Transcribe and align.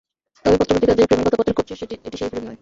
তবে, 0.45 0.55
পত্র-পত্রিকা 0.55 0.93
যেই 0.93 1.07
প্রেমের 1.07 1.25
কথা 1.25 1.37
প্রচার 1.37 1.55
করছে, 1.55 1.73
এটি 2.05 2.17
সেই 2.17 2.29
প্রেম 2.29 2.43
নয়। 2.43 2.57